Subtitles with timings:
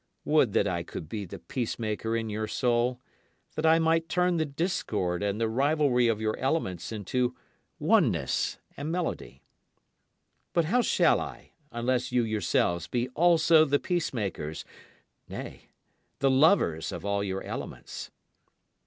[0.25, 2.99] Would that I could be the peacemaker in your soul,
[3.53, 7.35] that I might turn the discord and the rivalry of your elements into
[7.77, 9.43] oneness and melody.
[10.53, 14.65] But how shall I, unless you yourselves be also the peacemakers,
[15.29, 15.67] nay,
[16.17, 18.09] the lovers of all your elements?